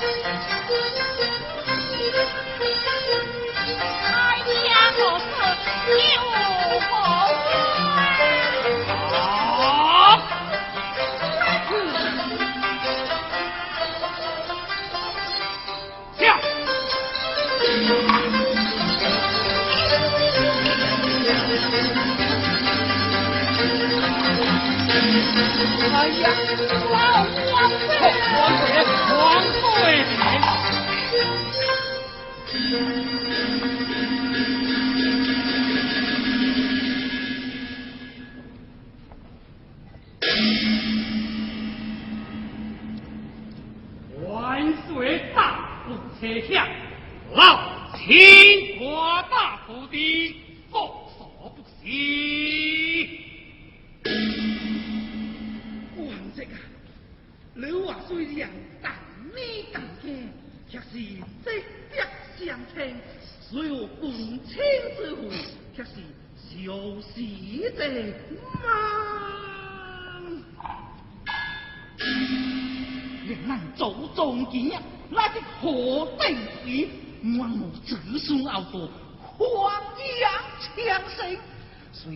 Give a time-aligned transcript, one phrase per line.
[0.00, 0.28] 不惜。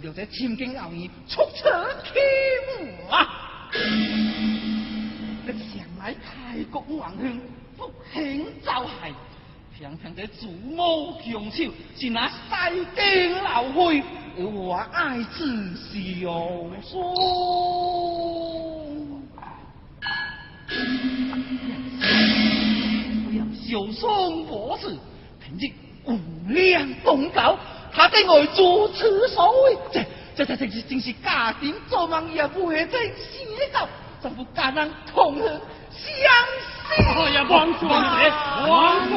[0.03, 1.73] 聊这千金傲意，出尘
[2.03, 2.19] 器
[3.09, 3.71] 啊！
[5.47, 7.41] 你想来太国王兄，
[7.79, 9.15] 福兴就系，
[9.79, 12.35] 偏偏这祖母强俏，是那西
[12.97, 14.03] 京老会，
[14.37, 15.93] 我爱之小
[16.83, 17.15] 双。
[23.55, 24.99] 小松博士，
[25.41, 25.73] 平日
[26.05, 26.19] 无
[26.53, 27.57] 量功高。
[27.95, 30.05] 他对我如此所谓，这
[30.35, 33.87] 这这这是真是家庭做梦也不会再心一道，
[34.23, 35.45] 丈夫感恩痛恨
[35.91, 37.07] 相信。
[37.15, 38.03] 哎呀，王叔，王。
[38.69, 39.09] 王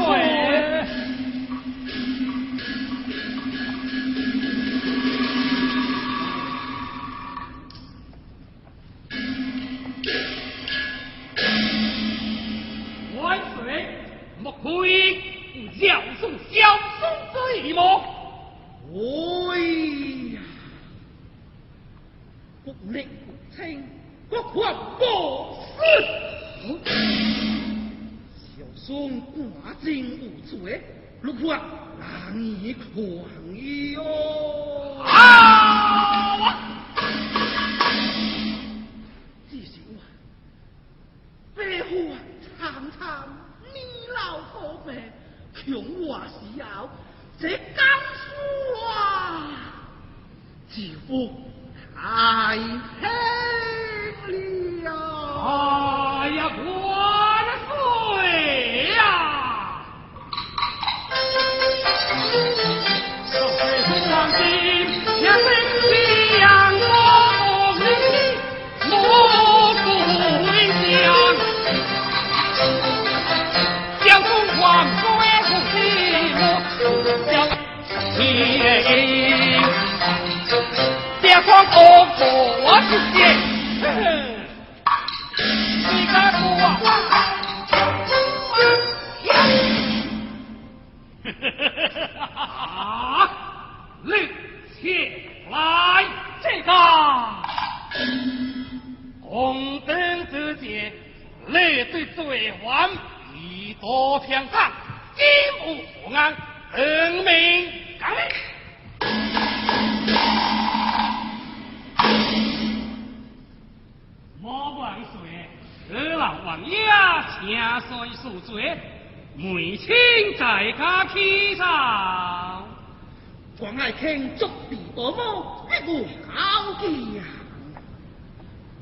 [123.58, 127.24] 广爱听足地多么一股好奇呀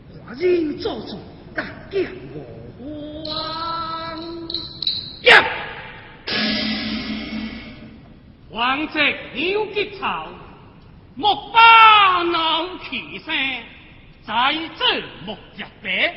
[0.09, 1.19] 我应做主
[1.55, 2.43] 大见我
[3.29, 4.19] 王
[8.49, 8.99] 王者
[9.35, 10.27] 牛节草
[11.15, 13.33] 木花能其声
[14.25, 16.15] 在这木日别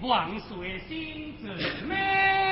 [0.00, 1.54] 王水仙子
[1.86, 2.51] 美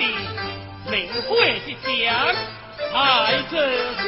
[0.00, 0.06] 的
[0.90, 2.08] 领会的讲，
[2.92, 2.96] 孩
[3.50, 3.52] 子
[4.00, 4.02] 心，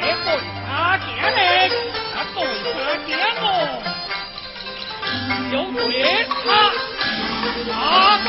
[0.00, 0.26] 你不
[0.66, 0.68] 看
[1.00, 1.40] 见人，
[2.12, 2.74] 他总看
[3.06, 3.44] 见我，
[5.52, 5.80] 有鬼
[6.26, 6.34] 他
[7.70, 7.74] 他
[8.24, 8.26] 敢？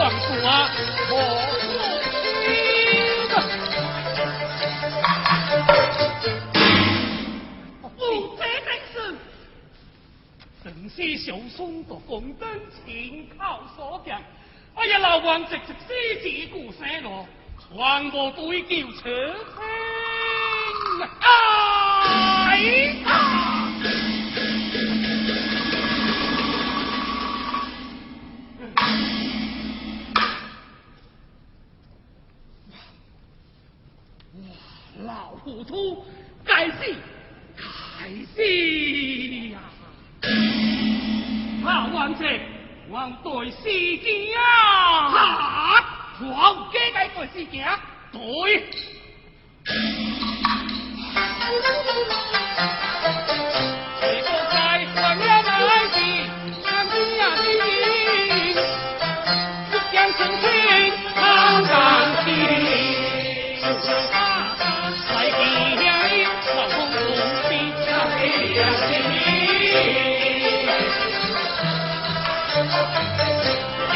[0.00, 0.72] 相公啊，
[1.10, 1.12] 我
[2.40, 2.48] 听
[3.28, 3.32] 着。
[7.98, 8.00] 奉
[8.38, 8.96] 陪在身，
[11.18, 12.48] 小松夺红灯，
[12.86, 14.18] 前靠所将。
[14.74, 15.92] 哎呀，老王直直死
[16.22, 17.28] 死故生罗，
[17.68, 18.68] 全部对叫
[19.02, 19.04] 扯
[19.52, 19.60] 清。
[35.50, 36.06] 糊涂，
[36.44, 36.94] 该死，
[37.56, 38.40] 该死
[39.50, 39.58] 呀！
[41.64, 42.24] 大王者，
[42.88, 45.10] 王对死惊啊！
[45.10, 45.84] 哈，
[46.20, 47.64] 王家该对死惊，
[48.12, 48.64] 对。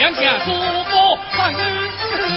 [0.05, 2.34] 全家祖宗万岁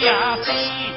[0.00, 0.87] 呀飞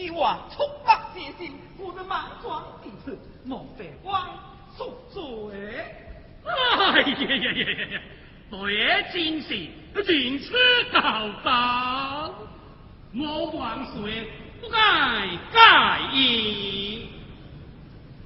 [0.00, 4.28] 情之话出不写信，我的满床地次，莫别光
[4.76, 5.20] 宿醉。
[6.42, 8.00] 哎呀呀呀呀呀！
[8.50, 9.48] 对正是
[10.04, 10.54] 尽此
[10.92, 11.00] 高
[11.44, 12.34] 道，
[13.14, 14.26] 我万岁
[14.60, 14.78] 不该
[15.52, 15.58] 介
[16.16, 17.10] 意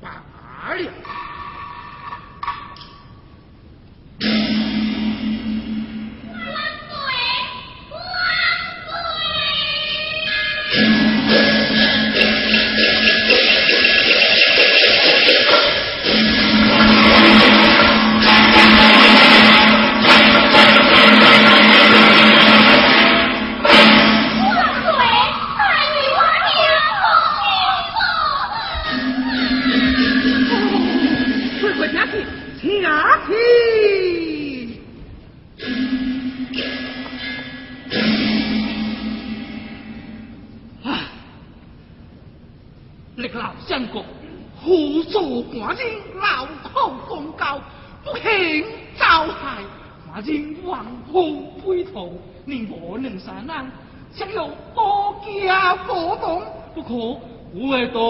[0.01, 0.23] 罢
[0.77, 1.24] 了。
[57.55, 58.04] 五位都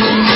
[0.00, 0.33] Thank you.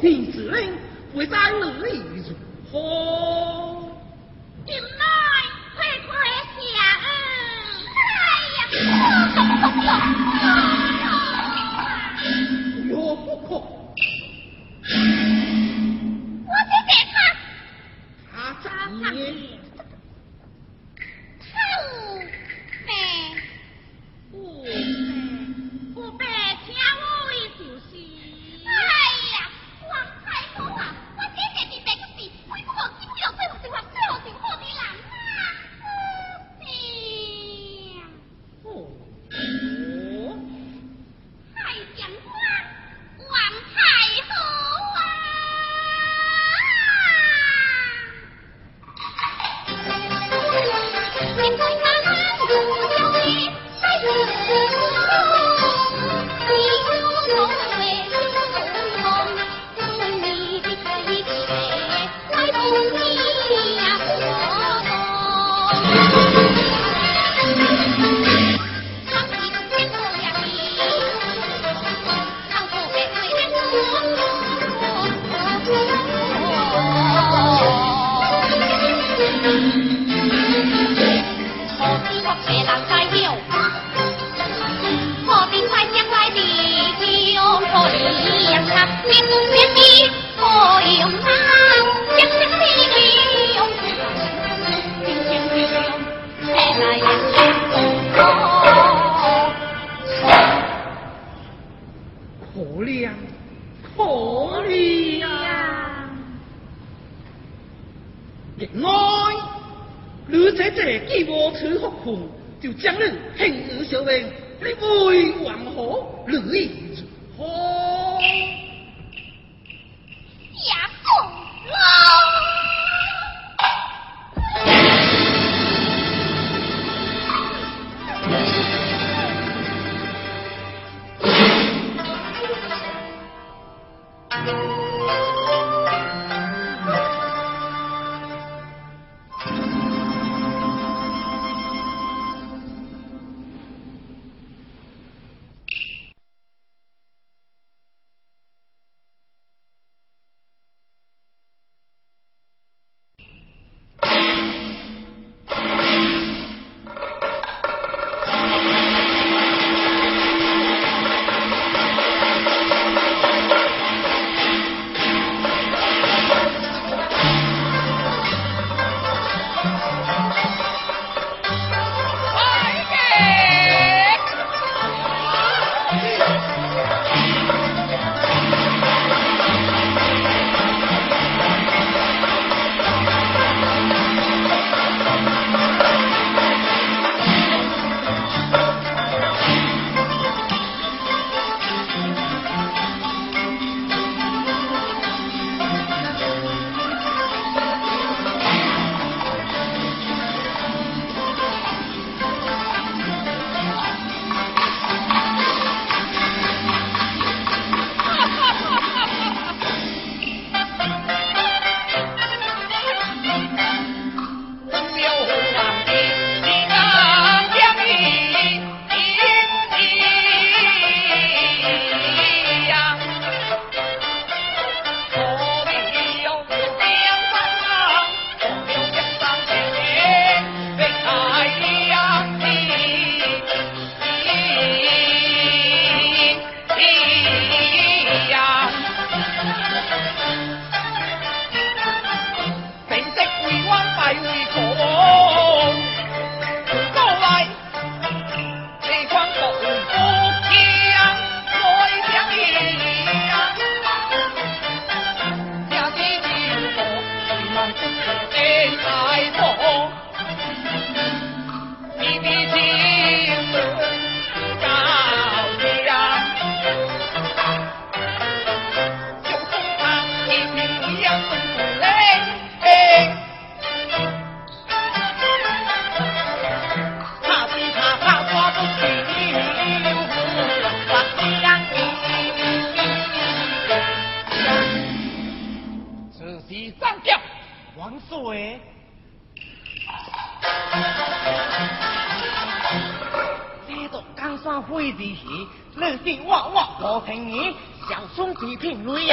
[0.00, 0.72] 天子令，
[1.12, 2.22] 不在哪里如
[2.70, 2.74] 何？
[4.66, 4.82] 进来，
[5.74, 6.10] 快快
[6.54, 6.58] 谢
[7.04, 7.06] 恩！
[7.96, 8.00] 哎
[9.86, 9.88] 呀，
[12.90, 13.48] 哟不可！
[16.46, 16.72] 我接
[17.12, 17.14] 他，
[18.62, 18.66] 他
[19.12, 19.14] 接
[19.73, 19.73] 他。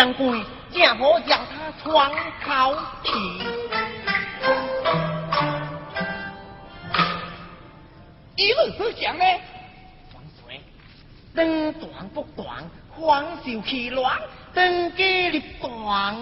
[0.02, 0.43] 评雷阳贵，
[0.74, 2.12] 正好叫他窗
[2.43, 3.12] 口去。
[8.36, 9.24] 一日之讲呢？
[10.12, 10.62] 黄水，
[11.36, 14.20] 灯短不短，黄袖气乱，
[14.54, 16.16] 灯机立断，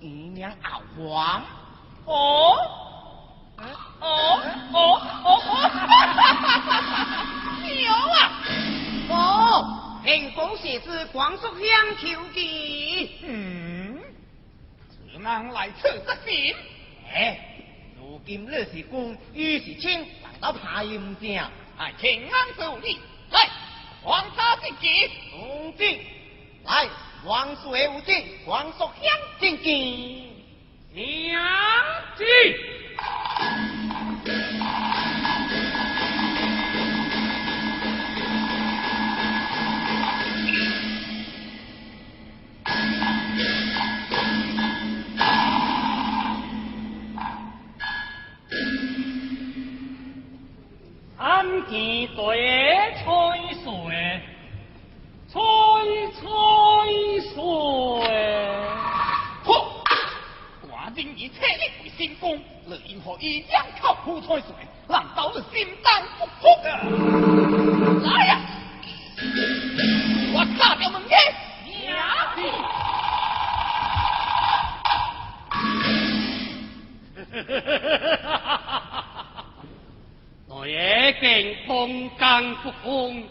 [0.00, 1.42] 姨娘熬黄
[2.06, 2.56] 哦。
[2.56, 2.83] 哦
[10.84, 13.10] 空写字，光速香求的。
[13.22, 13.98] 嗯，
[14.90, 15.22] 此人
[15.52, 16.54] 来此得信。
[17.12, 17.38] 哎，
[17.96, 21.36] 如今日是官，雨是亲，难道怕阴正？
[21.78, 22.98] 哎，平安受理。
[23.30, 23.48] 来，
[24.02, 25.10] 皇家进见。
[25.30, 26.00] 同进。
[26.64, 26.88] 来，
[27.24, 29.74] 王岁无敬，光速香进见。
[30.92, 31.42] 娘
[32.16, 32.24] 进。
[51.62, 51.72] 见
[52.14, 53.04] 对吹
[53.62, 53.72] 水，
[55.32, 55.38] 吹
[56.12, 56.22] 吹
[57.34, 57.42] 水。
[61.16, 64.48] 以车力为先锋，乐因何以仰靠苦吹水？
[64.88, 66.70] 难道是心胆不服啊？
[68.02, 68.38] 来呀！
[70.32, 71.12] 我杀掉门去！
[71.86, 71.94] 呀！
[81.20, 83.24] 我也见风干不风，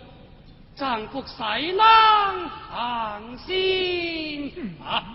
[0.76, 4.52] 丈夫谁能放心
[4.84, 4.92] 啊？
[4.94, 5.13] 啊，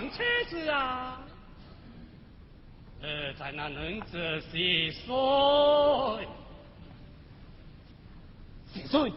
[0.00, 1.20] 给个团车子啊？
[3.02, 6.28] 呃，在那人子是谁？
[8.72, 9.12] 是谁？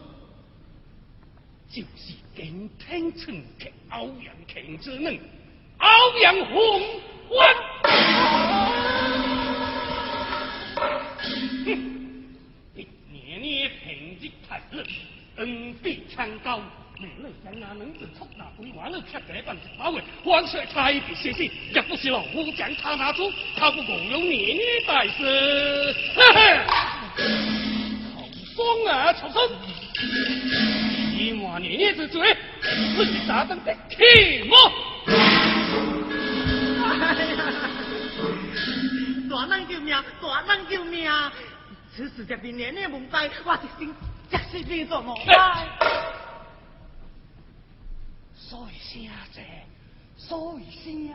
[1.70, 5.20] 就是京天春的欧阳庆之女，
[5.78, 7.54] 欧阳红欢。
[11.64, 11.68] 哼，
[12.74, 14.84] 一年年平日太热，
[15.36, 16.60] 恩必强高。
[17.00, 25.92] 每日将那能子出那回完了，却这般子把位，皇上太别谢谢，若不是老夫将他拿出，他不共有年年大事。
[26.14, 26.40] 哈哈，
[28.14, 28.22] 曹
[28.54, 29.50] 松啊，曹松！
[31.16, 34.56] 你我年年之罪，是啥等的气么？
[39.28, 39.96] 大人救命！
[40.22, 41.10] 大人救命！
[41.94, 43.94] 此事若是年年蒙灾，我一生
[44.30, 45.34] 绝是变作无灾。
[48.46, 49.40] 所以声者，
[50.16, 51.14] 所以声者。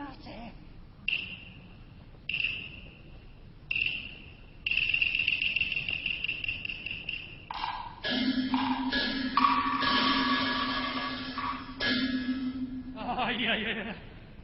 [12.96, 13.94] 哎呀呀呀！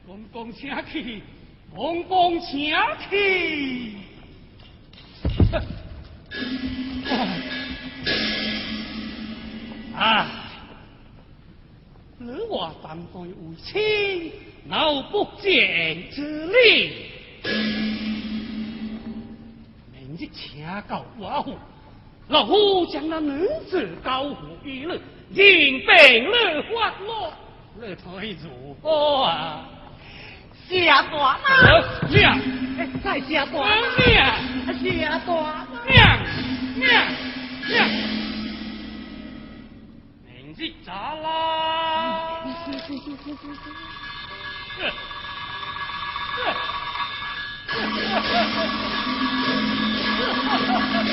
[0.07, 1.20] 公公请去，
[1.74, 2.72] 公公请
[3.11, 4.05] 去。
[13.62, 14.32] 亲，
[14.68, 17.07] 老不见之理。
[19.92, 21.57] 明日请告寡妇，
[22.28, 24.92] 老夫将那女子交付于你，
[25.34, 25.84] 任凭
[26.24, 27.32] 你发落。
[27.80, 29.68] 你睇如何啊？
[30.68, 32.24] 下大人，娘，
[33.04, 33.54] 再下大
[34.04, 34.16] 娘，
[34.66, 35.28] 人，下大
[35.70, 35.74] 人。
[35.86, 35.96] 娘，
[36.74, 36.84] 娘，
[37.68, 37.76] 娘，
[40.26, 41.76] 明日咋啦？
[42.89, 42.93] 我